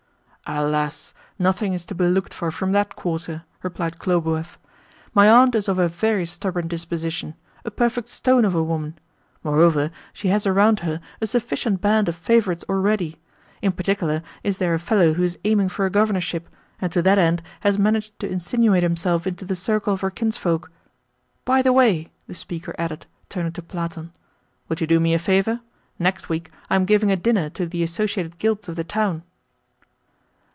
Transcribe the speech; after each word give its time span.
"Alas! 0.47 1.13
nothing 1.39 1.71
is 1.71 1.85
to 1.85 1.95
be 1.95 2.05
looked 2.05 2.33
for 2.33 2.51
from 2.51 2.73
that 2.73 2.95
quarter," 2.97 3.43
replied 3.63 3.99
Khlobuev. 3.99 4.57
"My 5.13 5.29
aunt 5.29 5.55
is 5.55 5.69
of 5.69 5.79
a 5.79 5.87
very 5.87 6.25
stubborn 6.25 6.67
disposition 6.67 7.35
a 7.63 7.71
perfect 7.71 8.09
stone 8.09 8.43
of 8.43 8.53
a 8.53 8.61
woman. 8.63 8.97
Moreover, 9.45 9.91
she 10.11 10.27
has 10.27 10.45
around 10.45 10.81
her 10.81 10.99
a 11.21 11.27
sufficient 11.27 11.79
band 11.79 12.09
of 12.09 12.15
favourites 12.17 12.65
already. 12.67 13.17
In 13.61 13.71
particular 13.71 14.23
is 14.43 14.57
there 14.57 14.73
a 14.73 14.79
fellow 14.79 15.13
who 15.13 15.23
is 15.23 15.39
aiming 15.45 15.69
for 15.69 15.85
a 15.85 15.89
Governorship, 15.91 16.49
and 16.81 16.91
to 16.91 17.01
that 17.01 17.19
end 17.19 17.41
has 17.61 17.79
managed 17.79 18.19
to 18.19 18.29
insinuate 18.29 18.83
himself 18.83 19.25
into 19.25 19.45
the 19.45 19.55
circle 19.55 19.93
of 19.93 20.01
her 20.01 20.11
kinsfolk. 20.11 20.69
By 21.45 21.61
the 21.61 21.71
way," 21.71 22.11
the 22.27 22.35
speaker 22.35 22.75
added, 22.77 23.05
turning 23.29 23.53
to 23.53 23.61
Platon, 23.61 24.11
"would 24.67 24.81
you 24.81 24.87
do 24.87 24.99
me 24.99 25.13
a 25.13 25.19
favour? 25.19 25.61
Next 25.97 26.27
week 26.27 26.51
I 26.69 26.75
am 26.75 26.83
giving 26.83 27.11
a 27.11 27.15
dinner 27.15 27.49
to 27.51 27.65
the 27.65 27.83
associated 27.83 28.37
guilds 28.37 28.67
of 28.67 28.75
the 28.75 28.83
town." 28.83 29.23